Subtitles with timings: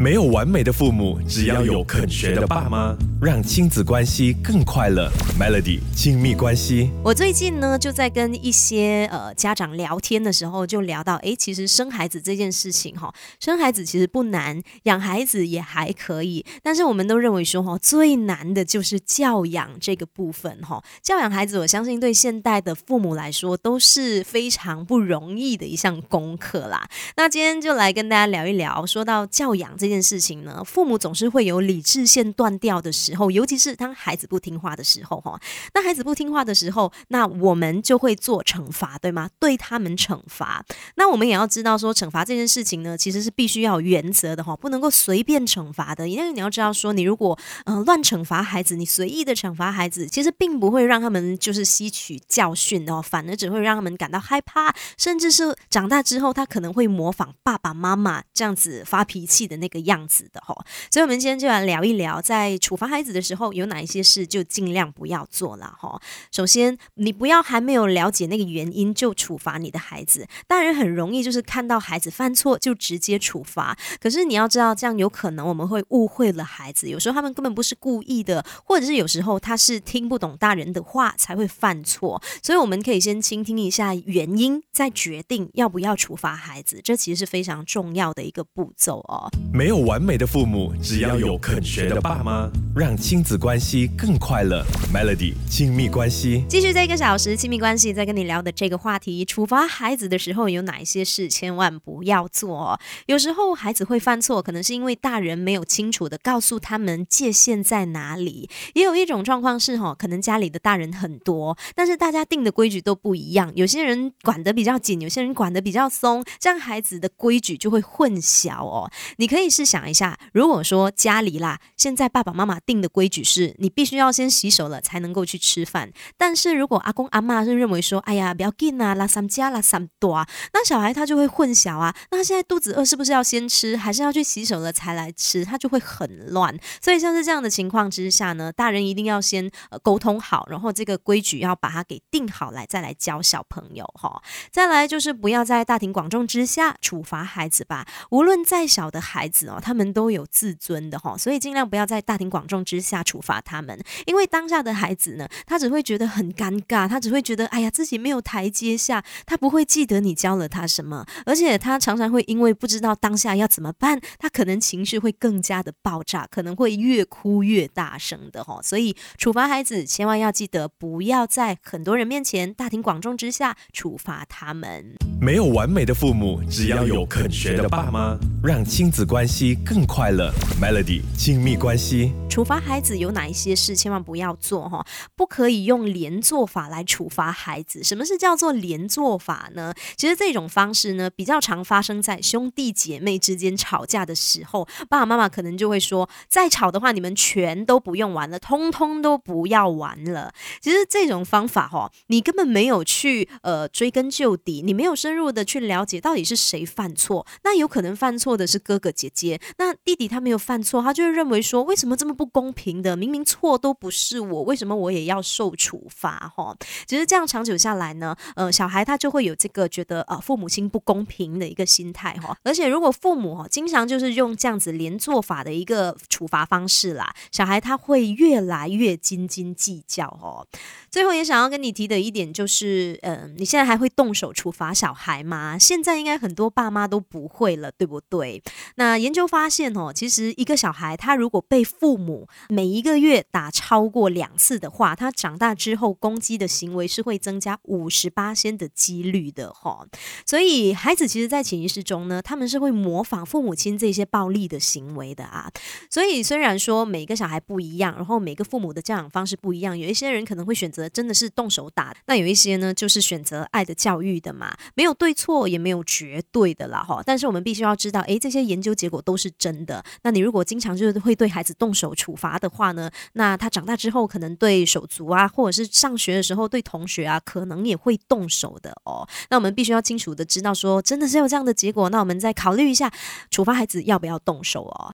[0.00, 5.10] 没有完美的父母，只要有肯学的爸妈，让亲子关系更快乐。
[5.38, 20.82] Melody 亲密关系，我最近呢就在跟一些呃家长聊天的时候，就聊到，哎，其实生孩子这件事情哈，生孩子其实不难，养孩子也还可以，但是我们都认为说哈，最难的就是教养这个部分哈。
[21.02, 26.88] 教养孩子，我相信对现代的父母来说都是非常不容易的一项功课啦。
[27.18, 29.89] 那今天就来跟大家聊一聊，说到教养这。
[29.90, 35.36] 这件事情呢，父母总是会有理智线断掉的时候，尤其是当孩子不听话的时候，哈。
[35.74, 39.28] 那孩子不听话的时候，那我们就会做惩罚，对吗？
[39.40, 40.64] 对他们惩罚。
[40.94, 46.08] 那我们也要知道说，惩罚这件事情呢，其实是必须要有原则的，哈，不能够随便惩罚的。
[46.08, 59.79] 因为你要知道说，你如果嗯乱惩罚孩子，你随意的惩罚孩子，其实并不会让他们就是吸取教训哦，反而只会让他们感到害怕，甚至是长大之后，他可能会模仿爸爸妈妈这样子发脾气的那个。
[59.80, 60.54] 样子的哈，
[60.90, 66.00] 所以我们今天就来聊一聊，在处罚孩子的时候，有哪一些事就尽量不要做了哈。
[66.30, 70.26] 首先，你不要还没有了解那个原因就处罚你的孩子。
[70.46, 76.88] 大人很容易就是看到孩子犯错就直接处罚，可是你要知道，这样有可能我们会误会了孩子。
[76.88, 82.20] 有时候他们根本不是故意的，或者是有时候他是听不懂大人的话才会犯错。
[82.42, 86.80] 所以我们可以先倾听一下原因，再决定要不要处罚孩子。
[86.82, 89.30] 这其实是非常重要的一个步骤哦。
[89.52, 94.66] 没没有完美的父母，只要有肯学的爸妈，让亲子关系更快乐。
[94.92, 102.80] Melody 亲密关系，继续这一个小时亲密关系，在跟你聊的这个话题，处罚孩子的时候有哪一些事千万不要做？
[103.06, 108.50] 有时候孩子会犯错，可能是因为大人没有清楚的告诉他们界限在哪里。
[108.74, 118.90] 也有一种状况是哈，可能家里的大人很多，但是大家定的规矩都不一样，有些人管得比较紧，有些人管得比较松，这样孩子的规矩就会混淆哦。
[119.18, 119.59] 你可以。
[119.60, 136.58] 试想一下，如果说家里啦，现在爸爸妈妈定的规矩是你必须要先洗手了才能够去吃饭，但是如果阿公阿妈是认为说，哎呀，不要紧啊，拉三加拉三多啊，那小孩他就会混淆啊，那现在肚子饿是不是要先吃，还是要去洗手了才来吃，他就会很乱。
[136.80, 139.50] 所以像是这样的情况之下呢，大人一定要先
[139.82, 144.22] 沟通好，然后这个规矩要把它给定好来，再来教小朋友哈。
[144.50, 149.39] 再来就是不要在大庭广众之下处罚孩子吧，无论再小的孩子。
[149.48, 174.94] 哦，他们都有自尊的哈，所以尽量不要在大庭广众之下处罚他们，因为当下的孩子呢，他只会觉得很尴尬，他只会觉得哎呀自己没有台阶下，他不会记得你教了他什么，而且他常常会因为不知道当下要怎么办，他可能情绪会更加的爆炸，可能会越哭越大声的哈，所以处罚孩子千万要记得不要在很多人面前大庭广众之下处罚他们。
[175.20, 179.29] 没有完美的父母，只要有肯学的爸妈，让亲子关系。
[179.64, 182.12] 更快乐，Melody 亲密关系。
[182.30, 184.86] 处罚孩子有哪一些事千万不要做哈？
[185.16, 187.82] 不可以用连坐法来处罚孩子。
[187.82, 189.74] 什么是叫做连坐法呢？
[189.96, 200.32] 其实这种方式呢，比较常发生在兄弟姐妹之间吵架的时候，爸爸妈妈可能就会说：再吵的话，你们全都不用玩了，通通都不要玩了。
[200.60, 207.26] 其实这种方法哈，你根本没有去呃追根究底，你没有深入的去了解到底是谁犯错。
[207.42, 209.40] 那有可能犯错的是哥哥姐姐。
[209.58, 212.94] 那弟弟他没有犯错，他就会认为说，为什么这么不公平的？
[212.94, 216.30] 明明错都不是我，为什么我也要受处罚？
[216.36, 216.54] 哈，
[216.86, 222.36] 其实这样长久下来呢，呃，小孩他就会有这个觉得呃父母亲不公平的一个心态哈。
[222.44, 230.46] 而且如果父母哈经常就是用这样子连坐法的一个处罚方式啦，小孩他会越来越斤斤计较哦。
[230.90, 235.56] 最后也想要跟你提的一点就是，嗯，你现在还会动手处罚小孩吗？
[235.58, 238.42] 现在应该很多爸妈都不会了，对不对？
[238.74, 242.09] 那研究发现哦，其实一个小孩他如果被父母
[242.48, 249.86] 每一个月打超过两次的话，他长大之后攻击的行为是会增加五十八仙的几率的哈。
[250.26, 255.50] 所以孩子其实，在潜意识中呢，他们是会模仿父母亲这些暴力的行为的啊。
[255.88, 260.80] 所以虽然说每个小孩不一样，然后每个父母的教养方式不一样，有一些人可能会选择。
[260.92, 267.00] 真的是动手打，那有一些呢，就是选择爱的教育的嘛，没有对错，也没有绝对的啦哈。
[267.06, 269.84] 但是我们必须要知道，诶，这些研究结果都是真的。
[270.02, 279.06] 那你如果经常就是会对孩子动手处罚的话呢，那他长大之后可能对手足啊，或者是上学的时候对同学啊，可能也会动手的哦。
[279.28, 282.90] 那我们必须要清楚的知道，说真的是有这样的结果，那我们再考虑一下
[283.30, 284.88] 处罚孩子要不要动手哦。